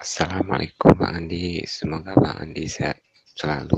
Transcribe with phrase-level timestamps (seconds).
[0.00, 3.04] Assalamualaikum Bang Andi, semoga Bang Andi sehat
[3.36, 3.76] selalu.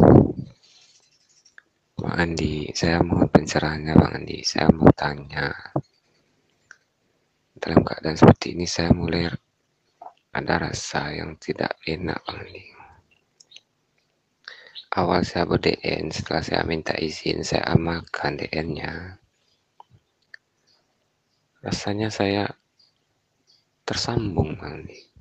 [1.98, 4.38] Bang Andi, saya mohon pencerahannya Bang Andi.
[4.46, 5.50] Saya mau tanya,
[7.58, 9.26] dalam keadaan seperti ini saya mulai
[10.30, 12.70] ada rasa yang tidak enak Bang Andi.
[14.94, 19.18] Awal saya ber-DN, setelah saya minta izin, saya amalkan DN-nya.
[21.66, 22.46] Rasanya saya
[23.82, 25.11] tersambung Bang Andi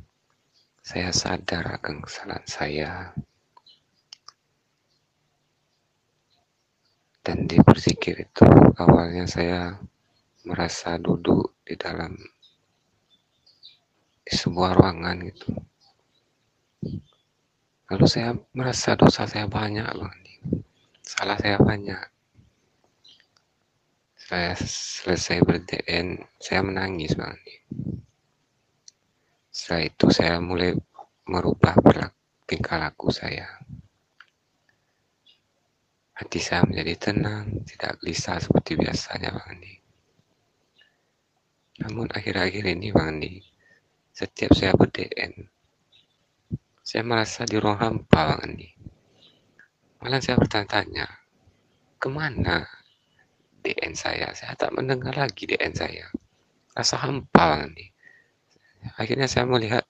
[0.82, 2.92] saya sadar akan kesalahan saya.
[7.22, 8.50] Dan di berzikir itu
[8.82, 9.78] awalnya saya
[10.42, 12.18] merasa duduk di dalam
[14.26, 15.54] di sebuah ruangan gitu.
[17.94, 20.22] Lalu saya merasa dosa saya banyak bang
[21.12, 22.02] salah saya banyak.
[24.18, 27.38] Saya selesai berdn saya menangis bang
[29.52, 30.72] setelah itu saya mulai
[31.28, 31.76] merubah
[32.48, 33.48] tingkah laku saya.
[36.16, 39.76] Hati saya menjadi tenang, tidak gelisah seperti biasanya Bang Andi.
[41.84, 43.44] Namun akhir-akhir ini Bang Andi,
[44.16, 45.48] setiap saya ber-DN,
[46.84, 48.70] saya merasa di ruang hampa Bang Andi.
[50.00, 51.08] Malah saya bertanya-tanya,
[52.00, 52.68] ke mana
[53.64, 54.32] DN saya?
[54.32, 56.08] Saya tak mendengar lagi DN saya.
[56.72, 57.92] Rasa hampa Bang Andi
[58.98, 59.86] akhirnya saya melihat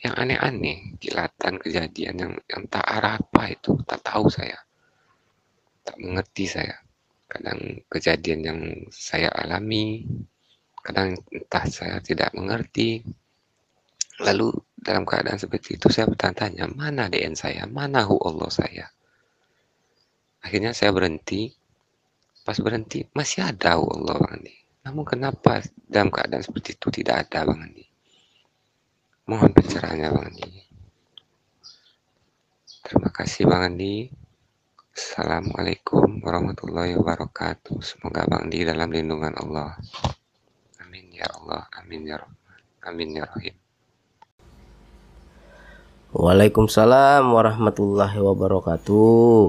[0.00, 4.56] yang aneh-aneh kilatan kejadian yang yang tak arah apa itu tak tahu saya.
[5.84, 6.76] Tak mengerti saya.
[7.28, 10.08] Kadang kejadian yang saya alami
[10.80, 13.04] kadang entah saya tidak mengerti.
[14.20, 17.68] Lalu dalam keadaan seperti itu saya bertanya-tanya mana DN saya?
[17.68, 18.88] Mana hu Allah saya?
[20.40, 21.52] Akhirnya saya berhenti.
[22.40, 24.56] Pas berhenti masih ada hu Allah Bang Andi.
[24.80, 27.89] Namun kenapa dalam keadaan seperti itu tidak ada Bang Andi
[29.30, 30.50] Mohon pencerahannya Bang Andi.
[32.82, 34.10] Terima kasih Bang Andi.
[34.90, 37.78] Assalamualaikum warahmatullahi wabarakatuh.
[37.78, 39.78] Semoga Bang Andi dalam lindungan Allah.
[40.82, 41.62] Amin ya Allah.
[41.78, 42.60] Amin ya Rahman.
[42.90, 43.54] Amin ya Rahim.
[46.10, 49.46] Waalaikumsalam warahmatullahi wabarakatuh.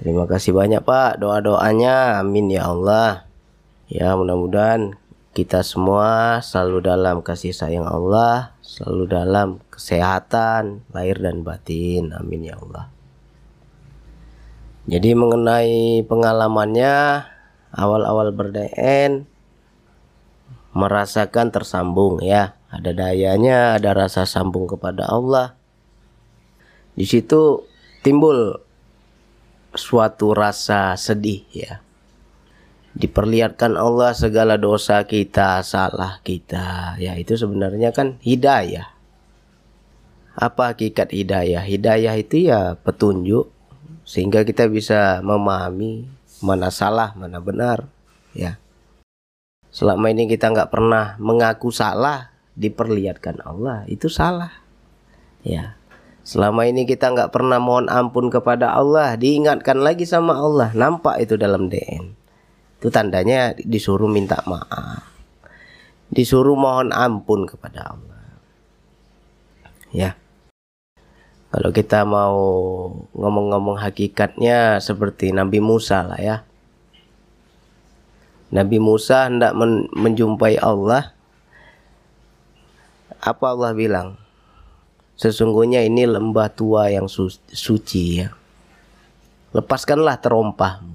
[0.00, 2.24] Terima kasih banyak Pak doa-doanya.
[2.24, 3.28] Amin ya Allah.
[3.92, 5.01] Ya mudah-mudahan
[5.32, 12.12] kita semua selalu dalam kasih sayang Allah, selalu dalam kesehatan lahir dan batin.
[12.12, 12.92] Amin ya Allah.
[14.84, 17.24] Jadi mengenai pengalamannya
[17.72, 19.24] awal-awal berdn
[20.76, 25.56] merasakan tersambung ya, ada dayanya, ada rasa sambung kepada Allah.
[26.92, 27.64] Di situ
[28.04, 28.60] timbul
[29.72, 31.80] suatu rasa sedih ya
[32.92, 36.96] diperlihatkan Allah segala dosa kita, salah kita.
[37.00, 38.92] Ya, itu sebenarnya kan hidayah.
[40.32, 41.64] Apa hakikat hidayah?
[41.64, 43.52] Hidayah itu ya petunjuk
[44.04, 46.08] sehingga kita bisa memahami
[46.42, 47.86] mana salah, mana benar,
[48.34, 48.58] ya.
[49.72, 54.52] Selama ini kita nggak pernah mengaku salah, diperlihatkan Allah itu salah,
[55.46, 55.78] ya.
[56.26, 61.38] Selama ini kita nggak pernah mohon ampun kepada Allah, diingatkan lagi sama Allah, nampak itu
[61.38, 62.21] dalam DN
[62.82, 65.06] itu tandanya disuruh minta maaf.
[66.10, 68.42] Disuruh mohon ampun kepada Allah.
[69.94, 70.18] Ya.
[71.54, 72.42] Kalau kita mau
[73.14, 76.36] ngomong-ngomong hakikatnya seperti Nabi Musa lah ya.
[78.50, 81.14] Nabi Musa hendak men menjumpai Allah.
[83.22, 84.18] Apa Allah bilang?
[85.14, 88.34] Sesungguhnya ini lembah tua yang su suci ya.
[89.54, 90.91] Lepaskanlah terompahmu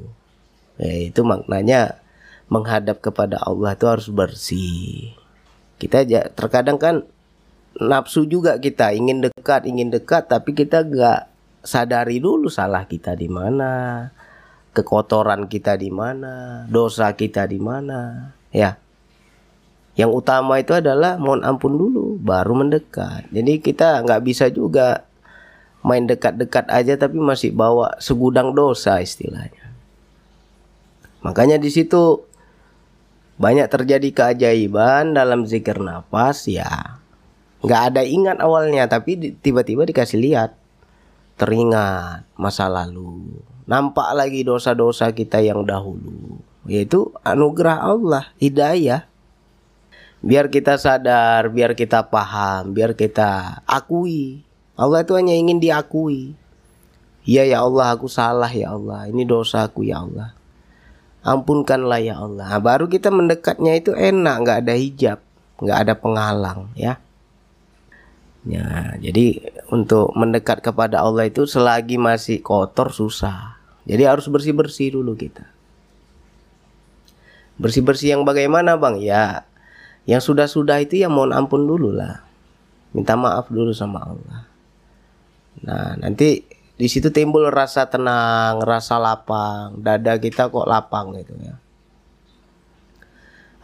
[0.78, 2.02] Ya, itu maknanya
[2.48, 5.14] menghadap kepada Allah itu harus bersih.
[5.78, 6.96] Kita aja terkadang kan
[7.78, 11.30] nafsu juga kita ingin dekat, ingin dekat tapi kita gak
[11.62, 14.08] sadari dulu salah kita di mana,
[14.72, 18.80] kekotoran kita di mana, dosa kita di mana, ya.
[19.98, 23.34] Yang utama itu adalah mohon ampun dulu, baru mendekat.
[23.34, 25.10] Jadi kita nggak bisa juga
[25.82, 29.67] main dekat-dekat aja tapi masih bawa segudang dosa istilahnya.
[31.28, 32.24] Makanya di situ
[33.36, 37.04] banyak terjadi keajaiban dalam zikir nafas ya.
[37.60, 40.56] Nggak ada ingat awalnya tapi tiba-tiba dikasih lihat.
[41.36, 43.44] Teringat masa lalu.
[43.68, 46.40] Nampak lagi dosa-dosa kita yang dahulu.
[46.64, 49.04] Yaitu anugerah Allah, hidayah.
[50.24, 54.48] Biar kita sadar, biar kita paham, biar kita akui.
[54.80, 56.34] Allah itu hanya ingin diakui.
[57.28, 59.12] Iya ya Allah, aku salah ya Allah.
[59.12, 60.37] Ini dosaku ya Allah
[61.26, 62.46] ampunkanlah ya Allah.
[62.52, 65.20] Nah, baru kita mendekatnya itu enak, nggak ada hijab,
[65.62, 67.02] nggak ada penghalang ya.
[68.48, 73.60] Ya, jadi untuk mendekat kepada Allah itu selagi masih kotor susah.
[73.84, 75.44] Jadi harus bersih-bersih dulu kita.
[77.60, 79.04] Bersih-bersih yang bagaimana, Bang?
[79.04, 79.44] Ya,
[80.08, 82.24] yang sudah-sudah itu ya mohon ampun dulu lah.
[82.96, 84.48] Minta maaf dulu sama Allah.
[85.68, 86.48] Nah, nanti
[86.78, 91.58] di situ timbul rasa tenang, rasa lapang, dada kita kok lapang gitu ya.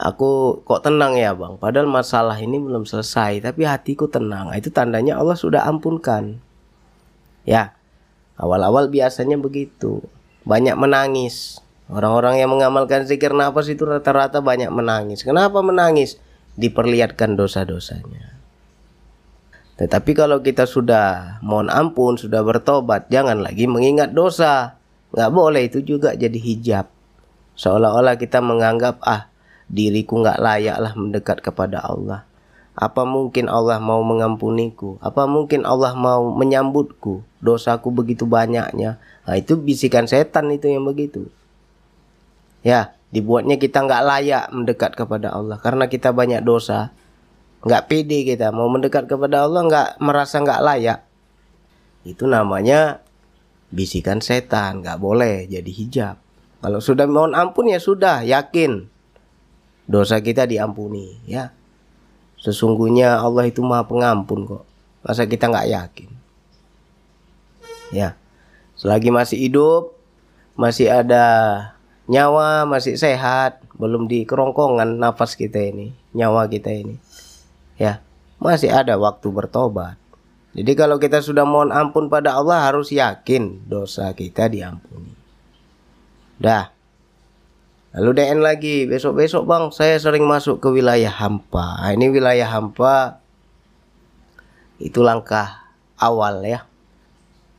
[0.02, 1.62] Aku kok tenang ya bang?
[1.62, 4.50] Padahal masalah ini belum selesai tapi hatiku tenang.
[4.58, 6.42] Itu tandanya Allah sudah ampunkan.
[7.46, 7.78] Ya
[8.42, 10.02] awal-awal biasanya begitu.
[10.50, 11.62] Banyak menangis.
[11.94, 15.22] Orang-orang yang mengamalkan zikir nafas itu rata-rata banyak menangis.
[15.22, 16.18] Kenapa menangis?
[16.58, 18.43] Diperlihatkan dosa-dosanya
[19.78, 24.78] tetapi kalau kita sudah mohon ampun sudah bertobat jangan lagi mengingat dosa
[25.14, 26.86] nggak boleh itu juga jadi hijab
[27.58, 29.34] seolah-olah kita menganggap ah
[29.74, 32.28] diriku nggak layaklah mendekat kepada Allah.
[32.74, 34.98] Apa mungkin Allah mau mengampuniku?
[34.98, 37.22] Apa mungkin Allah mau menyambutku?
[37.38, 38.98] Dosaku begitu banyaknya.
[39.30, 41.30] Nah, itu bisikan setan itu yang begitu.
[42.66, 46.90] Ya, dibuatnya kita nggak layak mendekat kepada Allah karena kita banyak dosa.
[47.64, 48.52] Nggak pede kita.
[48.52, 51.00] Mau mendekat kepada Allah nggak merasa nggak layak.
[52.04, 53.00] Itu namanya
[53.72, 54.84] bisikan setan.
[54.84, 56.16] Nggak boleh jadi hijab.
[56.64, 58.88] Kalau sudah mohon ampun ya sudah yakin.
[59.88, 61.52] Dosa kita diampuni ya.
[62.40, 64.64] Sesungguhnya Allah itu maha pengampun kok.
[65.04, 66.10] Masa kita nggak yakin?
[67.92, 68.16] Ya.
[68.76, 69.94] Selagi masih hidup
[70.54, 71.26] masih ada
[72.06, 77.02] nyawa masih sehat belum di kerongkongan nafas kita ini nyawa kita ini
[77.84, 78.00] ya
[78.40, 80.00] masih ada waktu bertobat
[80.56, 85.12] jadi kalau kita sudah mohon ampun pada Allah harus yakin dosa kita diampuni
[86.40, 86.72] dah
[87.94, 91.78] Lalu DN lagi, besok-besok bang saya sering masuk ke wilayah hampa.
[91.78, 93.22] Nah, ini wilayah hampa
[94.82, 95.70] itu langkah
[96.02, 96.66] awal ya.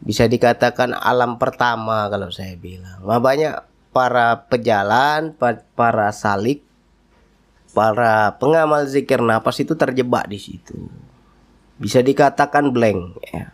[0.03, 3.07] Bisa dikatakan alam pertama kalau saya bilang.
[3.07, 3.63] Nah, banyak
[3.95, 5.39] para pejalan,
[5.79, 6.64] para salik,
[7.75, 10.87] para pengamal zikir nafas itu terjebak di situ.
[11.75, 13.51] Bisa dikatakan blank ya.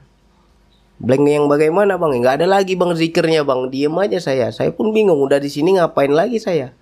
[1.00, 2.20] Blank yang bagaimana bang?
[2.20, 3.72] Nggak ada lagi bang zikirnya bang.
[3.72, 4.52] Diem aja saya.
[4.52, 5.16] Saya pun bingung.
[5.16, 6.76] Udah di sini ngapain lagi saya?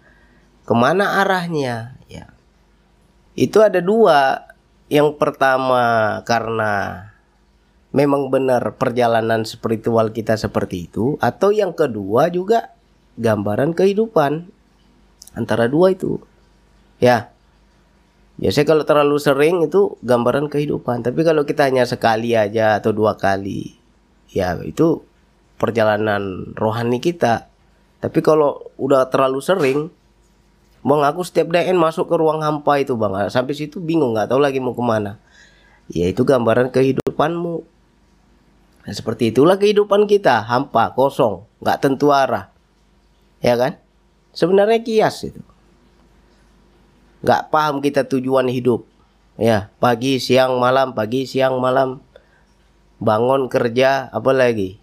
[0.67, 1.95] Ke mana arahnya?
[2.11, 2.35] Ya.
[3.39, 4.51] Itu ada dua.
[4.91, 7.07] Yang pertama karena
[7.95, 11.15] memang benar perjalanan spiritual kita seperti itu.
[11.23, 12.75] Atau yang kedua juga
[13.15, 14.51] gambaran kehidupan.
[15.39, 16.19] Antara dua itu.
[16.99, 17.31] Ya.
[18.39, 21.03] Biasanya kalau terlalu sering itu gambaran kehidupan.
[21.03, 23.75] Tapi kalau kita hanya sekali aja atau dua kali
[24.31, 25.03] ya itu
[25.59, 27.51] perjalanan rohani kita.
[27.99, 29.79] Tapi kalau udah terlalu sering,
[30.87, 34.39] bang aku setiap DN masuk ke ruang hampa itu bang, sampai situ bingung nggak tahu
[34.39, 35.19] lagi mau ke mana.
[35.91, 37.57] Ya itu gambaran kehidupanmu.
[38.87, 42.49] Nah, seperti itulah kehidupan kita, hampa, kosong, nggak tentu arah,
[43.43, 43.77] ya kan?
[44.33, 45.43] Sebenarnya kias itu.
[47.23, 48.87] Nggak paham kita tujuan hidup.
[49.39, 52.03] Ya, pagi, siang, malam, pagi, siang, malam.
[52.99, 54.83] Bangun kerja apa lagi?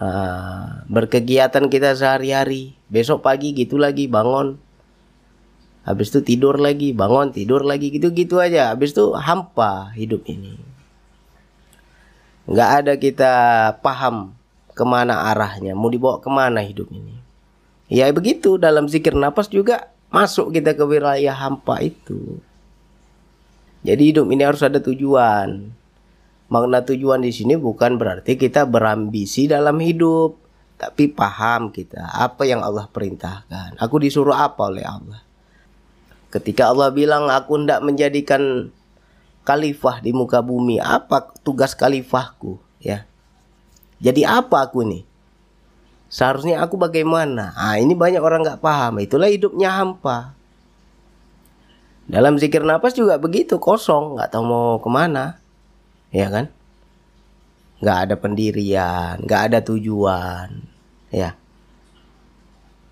[0.00, 2.72] Uh, berkegiatan kita sehari-hari.
[2.88, 4.56] Besok pagi gitu lagi bangun.
[5.82, 8.72] Habis itu tidur lagi bangun tidur lagi gitu-gitu aja.
[8.72, 10.56] Habis itu hampa hidup ini.
[12.48, 13.34] Nggak ada kita
[13.84, 14.34] paham
[14.72, 17.18] ke mana arahnya mau dibawa ke mana hidup ini.
[17.92, 18.56] Ya begitu.
[18.56, 22.38] Dalam zikir nafas juga masuk kita ke wilayah hampa itu
[23.82, 25.72] jadi hidup ini harus ada tujuan
[26.52, 30.36] Makna tujuan di sini bukan berarti kita berambisi dalam hidup,
[30.76, 33.80] tapi paham kita apa yang Allah perintahkan.
[33.80, 35.24] Aku disuruh apa oleh Allah?
[36.28, 38.68] Ketika Allah bilang aku tidak menjadikan
[39.48, 42.60] khalifah di muka bumi, apa tugas khalifahku?
[42.84, 43.08] Ya,
[44.04, 45.08] jadi apa aku nih?
[46.12, 47.56] Seharusnya aku bagaimana?
[47.56, 49.00] Ah ini banyak orang nggak paham.
[49.00, 50.36] Itulah hidupnya hampa.
[52.04, 55.40] Dalam zikir nafas juga begitu kosong, nggak tahu mau ke mana.
[56.12, 56.52] Ya kan?
[57.80, 60.60] Nggak ada pendirian nggak ada tujuan.
[61.08, 61.32] Ya.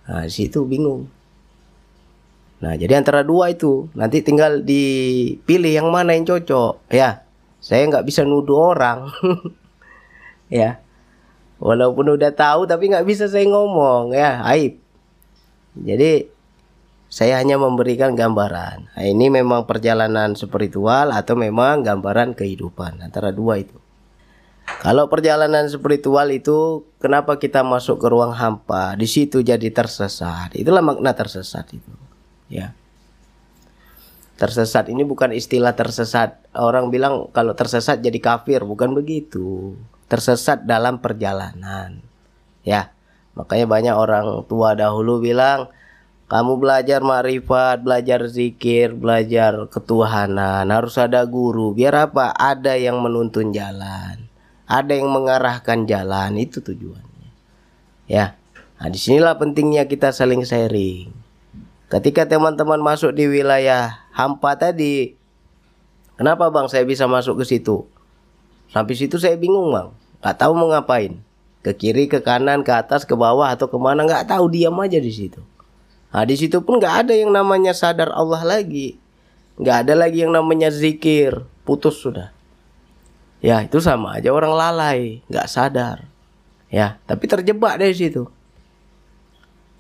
[0.09, 1.13] Nah situ bingung.
[2.65, 6.89] Nah jadi antara dua itu nanti tinggal dipilih yang mana yang cocok.
[6.89, 7.21] Ya
[7.61, 9.13] saya nggak bisa nuduh orang.
[10.51, 10.83] Ya
[11.61, 14.81] walaupun udah tahu tapi nggak bisa saya ngomong ya aib
[15.77, 16.27] jadi
[17.11, 18.95] saya hanya memberikan gambaran.
[18.95, 23.75] Nah, ini memang perjalanan spiritual atau memang gambaran kehidupan antara dua itu.
[24.79, 28.95] Kalau perjalanan spiritual itu kenapa kita masuk ke ruang hampa?
[28.95, 30.55] Di situ jadi tersesat.
[30.55, 31.91] Itulah makna tersesat itu.
[32.47, 32.79] Ya.
[34.39, 36.39] Tersesat ini bukan istilah tersesat.
[36.55, 39.75] Orang bilang kalau tersesat jadi kafir, bukan begitu.
[40.11, 42.03] Tersesat dalam perjalanan.
[42.67, 42.91] Ya.
[43.39, 45.71] Makanya banyak orang tua dahulu bilang
[46.31, 51.75] kamu belajar marifat, belajar zikir, belajar ketuhanan, harus ada guru.
[51.75, 52.31] Biar apa?
[52.31, 54.31] Ada yang menuntun jalan.
[54.71, 57.31] Ada yang mengarahkan jalan, itu tujuannya.
[58.07, 58.39] Ya.
[58.79, 61.11] Nah, di sinilah pentingnya kita saling sharing.
[61.91, 65.19] Ketika teman-teman masuk di wilayah hampa tadi,
[66.15, 67.91] kenapa bang saya bisa masuk ke situ?
[68.71, 69.91] Sampai situ saya bingung bang,
[70.21, 71.19] nggak tahu mau ngapain.
[71.61, 74.97] Ke kiri, ke kanan, ke atas, ke bawah atau ke mana nggak tahu diam aja
[74.97, 75.45] di situ.
[76.11, 78.97] Nah di situ pun nggak ada yang namanya sadar Allah lagi,
[79.61, 82.33] nggak ada lagi yang namanya zikir, putus sudah.
[83.45, 86.09] Ya itu sama aja orang lalai, nggak sadar.
[86.73, 88.29] Ya tapi terjebak dari situ.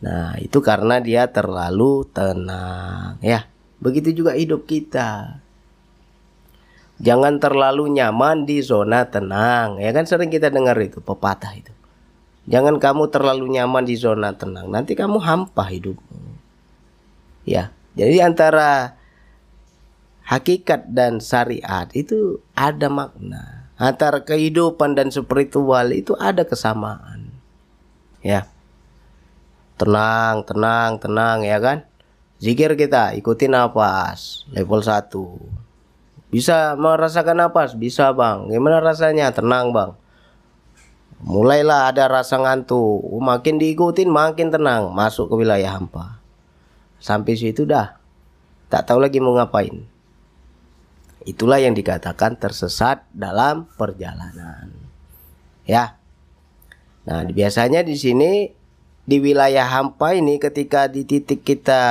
[0.00, 3.44] Nah, itu karena dia terlalu tenang, ya.
[3.85, 5.40] Begitu juga hidup kita.
[7.00, 11.73] Jangan terlalu nyaman di zona tenang, ya kan sering kita dengar itu pepatah itu.
[12.45, 16.37] Jangan kamu terlalu nyaman di zona tenang, nanti kamu hampa hidupmu.
[17.49, 19.00] Ya, jadi antara
[20.28, 23.73] hakikat dan syariat itu ada makna.
[23.80, 27.33] Antara kehidupan dan spiritual itu ada kesamaan.
[28.21, 28.45] Ya
[29.80, 31.88] tenang tenang tenang ya kan
[32.37, 35.09] zikir kita ikuti nafas level 1
[36.30, 38.46] bisa merasakan nafas bisa bang.
[38.46, 39.34] Gimana rasanya?
[39.34, 39.90] Tenang bang.
[41.26, 43.02] Mulailah ada rasa ngantuk.
[43.18, 44.94] Makin diikutin makin tenang.
[44.94, 46.22] Masuk ke wilayah hampa.
[47.02, 47.99] Sampai situ dah.
[48.70, 49.84] Tak tahu lagi mau ngapain.
[51.26, 54.72] Itulah yang dikatakan tersesat dalam perjalanan.
[55.68, 56.00] Ya.
[57.04, 58.49] Nah biasanya di sini
[59.04, 61.82] di wilayah hampa ini ketika di titik kita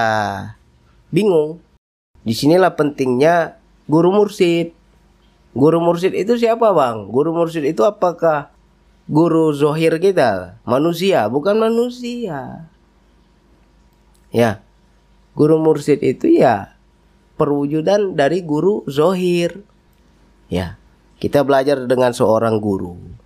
[1.12, 1.60] bingung,
[2.24, 3.59] di sinilah pentingnya
[3.90, 4.78] guru mursid.
[5.58, 7.10] Guru mursid itu siapa bang?
[7.10, 8.54] Guru mursid itu apakah
[9.10, 10.62] guru zohir kita?
[10.64, 12.70] Manusia, bukan manusia.
[14.30, 14.62] Ya,
[15.34, 16.78] guru mursid itu ya
[17.42, 19.66] perwujudan dari guru zohir.
[20.54, 20.78] Ya,
[21.18, 23.20] kita belajar dengan seorang guru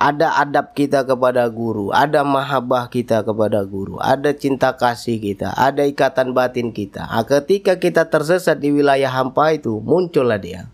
[0.00, 5.84] ada adab kita kepada guru, ada mahabbah kita kepada guru, ada cinta kasih kita, ada
[5.84, 7.04] ikatan batin kita.
[7.04, 10.72] Nah, ketika kita tersesat di wilayah hampa itu, muncullah dia.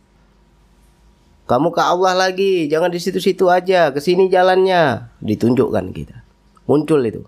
[1.50, 6.22] Kamu ke Allah lagi, jangan di situ-situ aja, ke sini jalannya, ditunjukkan kita.
[6.70, 7.26] Muncul itu.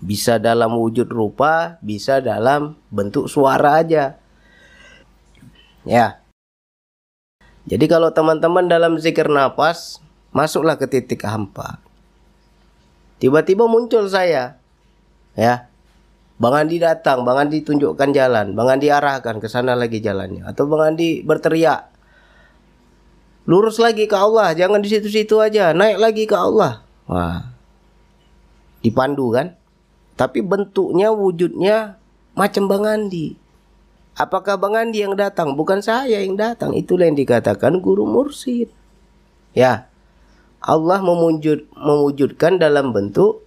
[0.00, 4.16] Bisa dalam wujud rupa, bisa dalam bentuk suara aja.
[5.84, 6.24] Ya.
[7.68, 10.04] Jadi kalau teman-teman dalam zikir nafas
[10.34, 11.78] masuklah ke titik hampa.
[13.22, 14.58] Tiba-tiba muncul saya.
[15.38, 15.70] Ya.
[16.34, 20.66] Bang Andi datang, Bang Andi tunjukkan jalan, Bang Andi arahkan ke sana lagi jalannya atau
[20.66, 21.94] Bang Andi berteriak.
[23.46, 26.82] Lurus lagi ke Allah, jangan di situ-situ aja, naik lagi ke Allah.
[27.06, 27.54] Wah.
[28.82, 29.54] Dipandu kan?
[30.18, 32.02] Tapi bentuknya, wujudnya
[32.34, 33.38] macam Bang Andi.
[34.18, 35.54] Apakah Bang Andi yang datang?
[35.54, 36.74] Bukan saya yang datang.
[36.74, 38.74] Itulah yang dikatakan guru mursid.
[39.54, 39.86] Ya,
[40.64, 43.44] Allah mewujud, mewujudkan dalam bentuk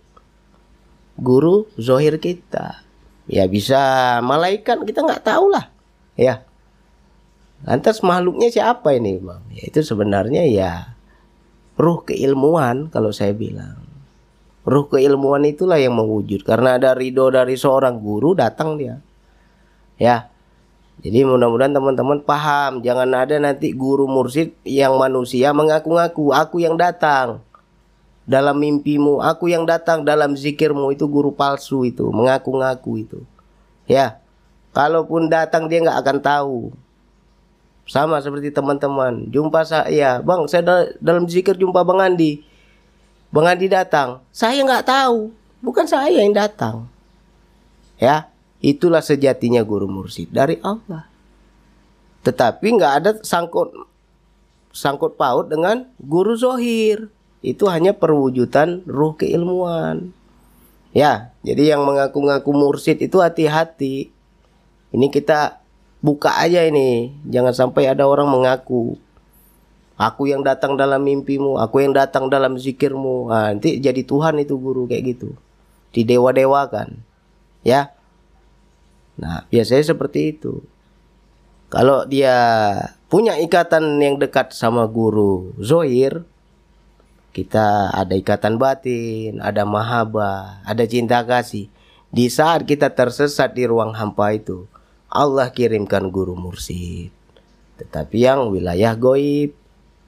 [1.17, 2.85] guru zohir kita.
[3.25, 3.81] Ya bisa
[4.21, 5.73] malaikat kita nggak tahu lah.
[6.13, 6.45] Ya.
[7.65, 9.41] Lantas makhluknya siapa ini bang?
[9.49, 10.93] Ya, itu sebenarnya ya
[11.73, 13.81] ruh keilmuan kalau saya bilang.
[14.61, 19.01] Ruh keilmuan itulah yang mewujud karena ada ridho dari seorang guru datang dia.
[19.97, 20.29] Ya,
[20.97, 27.45] jadi mudah-mudahan teman-teman paham, jangan ada nanti guru mursid yang manusia mengaku-ngaku aku yang datang
[28.25, 33.19] dalam mimpimu, aku yang datang dalam zikirmu itu guru palsu itu, mengaku-ngaku itu.
[33.85, 34.19] Ya.
[34.73, 36.57] Kalaupun datang dia nggak akan tahu.
[37.87, 42.43] Sama seperti teman-teman, jumpa saya, "Bang, saya dalam zikir jumpa Bang Andi."
[43.31, 45.31] Bang Andi datang, saya nggak tahu,
[45.63, 46.83] bukan saya yang datang.
[47.95, 48.27] Ya,
[48.57, 51.05] Itulah sejatinya guru mursid dari Allah.
[52.25, 53.69] Tetapi nggak ada sangkut
[54.73, 57.09] sangkut paut dengan guru zohir.
[57.45, 60.13] Itu hanya perwujudan ruh keilmuan.
[60.91, 64.09] Ya, jadi yang mengaku-ngaku mursid itu hati-hati.
[64.89, 65.61] Ini kita
[66.01, 67.13] buka aja ini.
[67.29, 68.97] Jangan sampai ada orang mengaku.
[69.97, 73.33] Aku yang datang dalam mimpimu, aku yang datang dalam zikirmu.
[73.33, 75.33] Nah, nanti jadi Tuhan itu guru kayak gitu.
[75.93, 77.01] Didewa-dewakan.
[77.65, 77.96] Ya.
[79.17, 80.61] Nah, biasanya seperti itu.
[81.67, 82.37] Kalau dia
[83.11, 86.23] punya ikatan yang dekat sama guru Zohir,
[87.35, 91.67] kita ada ikatan batin, ada mahaba, ada cinta kasih.
[92.07, 94.63] Di saat kita tersesat di ruang hampa itu,
[95.11, 97.11] Allah kirimkan guru mursid.
[97.77, 99.53] Tetapi yang wilayah goib,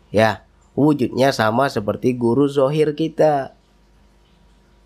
[0.10, 0.42] ya
[0.74, 3.54] wujudnya sama seperti guru zohir kita.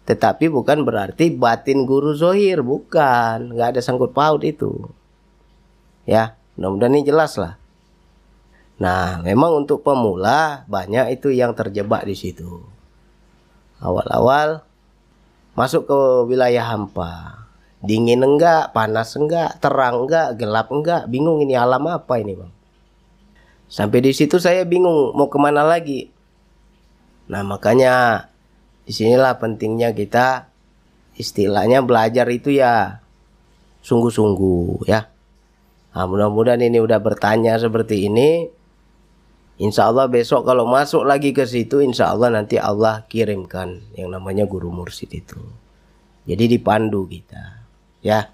[0.03, 3.55] Tetapi bukan berarti batin guru zohir, bukan.
[3.55, 4.91] Nggak ada sangkut paut itu.
[6.03, 7.55] Ya, mudah-mudahan ini jelas lah.
[8.83, 12.60] Nah, memang untuk pemula banyak itu yang terjebak di situ.
[13.79, 14.67] Awal-awal
[15.55, 17.43] masuk ke wilayah hampa.
[17.83, 22.51] Dingin enggak, panas enggak, terang enggak, gelap enggak, bingung ini alam apa ini bang.
[23.67, 26.07] Sampai di situ saya bingung mau ke mana lagi.
[27.27, 28.27] Nah makanya
[28.83, 30.51] di sinilah pentingnya kita
[31.15, 33.03] istilahnya belajar itu ya
[33.83, 35.11] sungguh-sungguh ya.
[35.93, 38.49] Nah, mudah-mudahan ini udah bertanya seperti ini.
[39.61, 44.49] Insya Allah besok kalau masuk lagi ke situ, insya Allah nanti Allah kirimkan yang namanya
[44.49, 45.37] guru mursid itu.
[46.25, 47.61] Jadi dipandu kita.
[48.01, 48.33] Ya.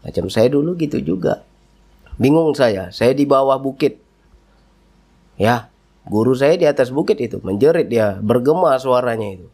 [0.00, 1.44] Macam saya dulu gitu juga.
[2.16, 4.00] Bingung saya, saya di bawah bukit.
[5.36, 5.71] Ya,
[6.06, 9.48] guru saya di atas bukit itu, menjerit dia, bergema suaranya itu.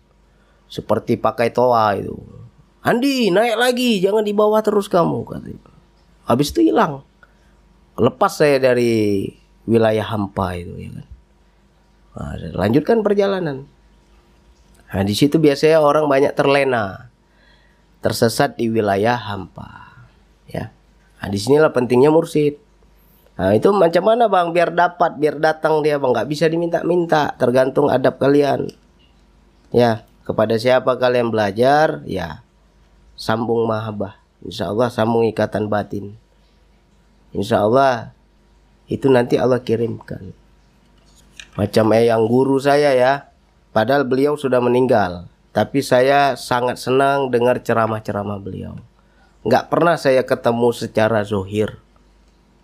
[0.68, 2.16] Seperti pakai toa itu.
[2.84, 5.60] Andi, naik lagi, jangan di bawah terus kamu katanya.
[6.28, 7.04] Habis itu hilang.
[7.98, 9.26] Lepas saya dari
[9.68, 11.06] wilayah hampa itu ya kan.
[12.18, 13.68] Nah, lanjutkan perjalanan.
[14.88, 17.12] Nah, di situ biasanya orang banyak terlena
[18.00, 19.92] tersesat di wilayah hampa.
[20.48, 20.72] Ya.
[21.20, 22.67] Nah, di sinilah pentingnya mursid.
[23.38, 24.50] Nah, itu macam mana bang?
[24.50, 26.11] Biar dapat biar datang dia bang.
[26.11, 27.38] Nggak bisa diminta-minta.
[27.38, 28.66] Tergantung adab kalian.
[29.71, 32.42] Ya kepada siapa kalian belajar ya
[33.14, 34.18] sambung mahabbah.
[34.42, 36.18] Insya Allah sambung ikatan batin.
[37.30, 38.11] Insya Allah
[38.90, 40.35] itu nanti Allah kirimkan.
[41.54, 43.30] Macam eh yang guru saya ya.
[43.71, 45.30] Padahal beliau sudah meninggal.
[45.54, 48.75] Tapi saya sangat senang dengar ceramah-ceramah beliau.
[49.47, 51.78] Nggak pernah saya ketemu secara zohir.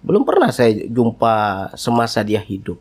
[0.04, 2.76] Belum pernah saya jumpa semasa dia hidup.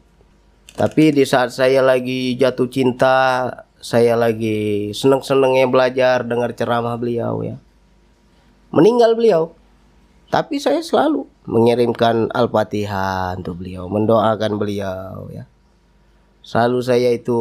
[0.75, 3.47] Tapi di saat saya lagi jatuh cinta,
[3.79, 7.55] saya lagi seneng-senengnya belajar dengar ceramah beliau ya.
[8.75, 9.55] Meninggal beliau.
[10.27, 15.45] Tapi saya selalu mengirimkan Al-Fatihah untuk beliau, mendoakan beliau ya.
[16.43, 17.39] Selalu saya itu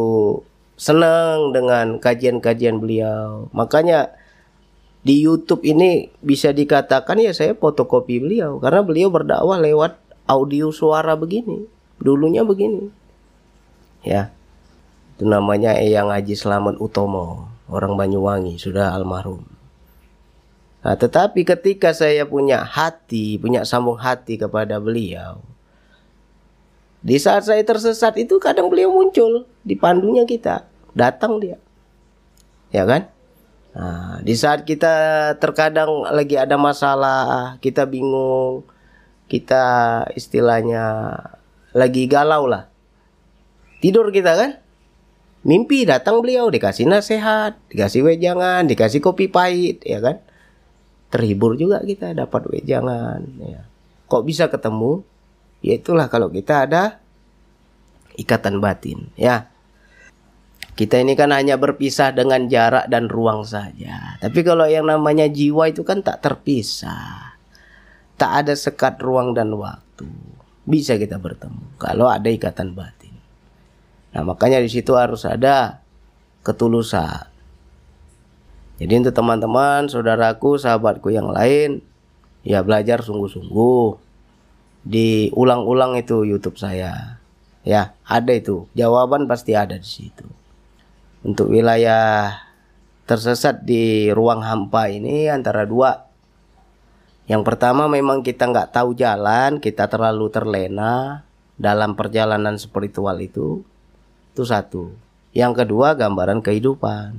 [0.79, 3.49] senang dengan kajian-kajian beliau.
[3.51, 4.13] Makanya
[5.03, 9.99] di YouTube ini bisa dikatakan ya saya fotokopi beliau karena beliau berdakwah lewat
[10.31, 11.67] audio suara begini.
[12.03, 12.91] Dulunya begini.
[14.03, 14.35] Ya.
[15.15, 19.47] Itu namanya Eyang Haji Slamet Utomo, orang Banyuwangi, sudah almarhum.
[20.83, 25.39] Nah, tetapi ketika saya punya hati, punya sambung hati kepada beliau,
[27.03, 31.59] di saat saya tersesat itu kadang beliau muncul di pandunya kita datang dia
[32.71, 33.11] ya kan
[33.73, 34.95] nah, di saat kita
[35.43, 38.65] terkadang lagi ada masalah kita bingung
[39.33, 39.65] kita
[40.13, 41.17] istilahnya
[41.73, 42.69] lagi galau lah.
[43.81, 44.61] Tidur kita kan?
[45.43, 50.21] Mimpi datang beliau dikasih nasihat dikasih wejangan dikasih kopi pahit ya kan?
[51.09, 53.65] Terhibur juga kita dapat wejangan ya.
[54.07, 55.03] Kok bisa ketemu?
[55.65, 57.01] Ya itulah kalau kita ada
[58.21, 59.52] ikatan batin ya
[60.83, 64.19] kita ini kan hanya berpisah dengan jarak dan ruang saja.
[64.19, 67.39] Tapi kalau yang namanya jiwa itu kan tak terpisah.
[68.19, 70.11] Tak ada sekat ruang dan waktu.
[70.67, 73.15] Bisa kita bertemu kalau ada ikatan batin.
[74.11, 75.87] Nah, makanya di situ harus ada
[76.43, 77.31] ketulusan.
[78.83, 81.79] Jadi untuk teman-teman, saudaraku, sahabatku yang lain,
[82.43, 84.03] ya belajar sungguh-sungguh.
[84.83, 87.23] Diulang-ulang itu YouTube saya.
[87.63, 88.67] Ya, ada itu.
[88.75, 90.42] Jawaban pasti ada di situ
[91.23, 92.43] untuk wilayah
[93.07, 96.11] tersesat di ruang hampa ini antara dua.
[97.31, 101.23] Yang pertama memang kita nggak tahu jalan, kita terlalu terlena
[101.55, 103.63] dalam perjalanan spiritual itu.
[104.35, 104.91] Itu satu.
[105.31, 107.15] Yang kedua gambaran kehidupan.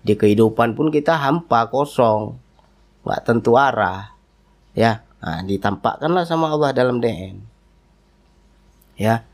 [0.00, 2.34] Di kehidupan pun kita hampa kosong,
[3.04, 4.16] nggak tentu arah.
[4.72, 7.36] Ya, nah, ditampakkanlah sama Allah dalam DM.
[8.96, 9.24] Ya,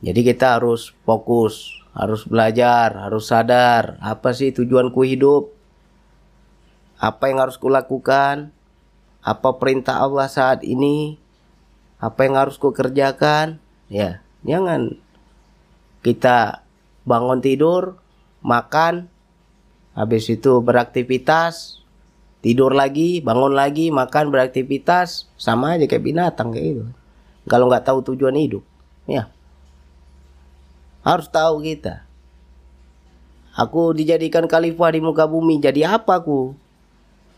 [0.00, 3.96] jadi kita harus fokus harus belajar, harus sadar.
[4.02, 5.54] Apa sih tujuanku hidup,
[6.98, 8.50] apa yang harus kulakukan,
[9.22, 11.16] apa perintah Allah saat ini,
[12.02, 14.98] apa yang harus kukerjakan, ya jangan
[16.04, 16.66] kita
[17.08, 17.96] bangun tidur,
[18.44, 19.08] makan,
[19.96, 21.80] habis itu beraktivitas,
[22.44, 26.84] tidur lagi, bangun lagi, makan, beraktivitas, sama aja kayak binatang kayak gitu.
[27.48, 28.64] Kalau nggak tahu tujuan hidup,
[29.08, 29.33] ya
[31.04, 32.02] harus tahu kita.
[33.54, 35.62] Aku dijadikan khalifah di muka bumi.
[35.62, 36.58] Jadi apa aku?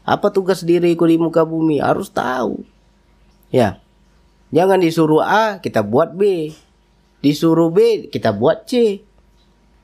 [0.06, 1.82] Apa tugas diriku di muka bumi?
[1.82, 2.64] Harus tahu.
[3.52, 3.82] Ya.
[4.54, 6.54] Jangan disuruh A, kita buat B.
[7.20, 9.02] Disuruh B, kita buat C.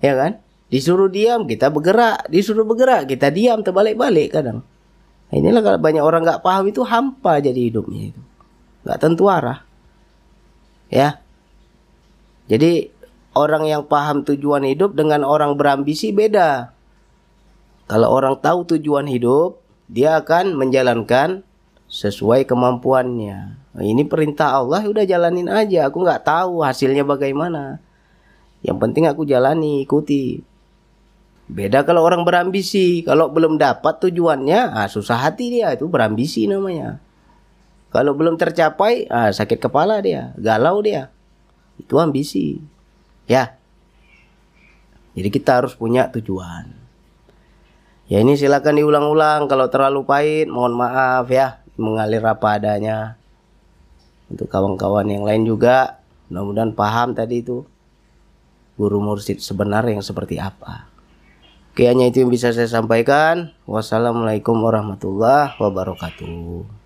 [0.01, 0.40] Ya kan?
[0.73, 2.31] Disuruh diam, kita bergerak.
[2.33, 4.64] Disuruh bergerak, kita diam terbalik-balik kadang.
[5.29, 8.23] Nah, inilah kalau banyak orang nggak paham itu hampa jadi hidupnya itu.
[8.88, 9.68] Nggak tentu arah.
[10.88, 11.21] Ya.
[12.49, 12.88] Jadi
[13.33, 16.73] orang yang paham tujuan hidup dengan orang berambisi beda.
[17.88, 21.45] Kalau orang tahu tujuan hidup, dia akan menjalankan
[21.92, 23.38] sesuai kemampuannya.
[23.77, 25.92] Nah, ini perintah Allah, udah jalanin aja.
[25.92, 27.85] Aku nggak tahu hasilnya bagaimana.
[28.64, 30.40] Yang penting aku jalani, ikuti.
[31.53, 36.97] Beda kalau orang berambisi, kalau belum dapat tujuannya, ah, susah hati dia, itu berambisi namanya.
[37.92, 41.12] Kalau belum tercapai, ah, sakit kepala dia, galau dia.
[41.77, 42.72] Itu ambisi.
[43.31, 43.59] Ya.
[45.13, 46.73] Jadi kita harus punya tujuan.
[48.09, 49.47] Ya ini silakan diulang-ulang.
[49.49, 51.63] Kalau terlalu pahit, mohon maaf ya.
[51.77, 53.17] Mengalir apa adanya.
[54.33, 56.01] Untuk kawan-kawan yang lain juga
[56.33, 57.65] mudah-mudahan paham tadi itu.
[58.81, 60.89] Guru mursid sebenarnya yang seperti apa.
[61.73, 63.53] Oke hanya itu yang bisa saya sampaikan.
[63.69, 66.82] Wassalamualaikum warahmatullahi wabarakatuh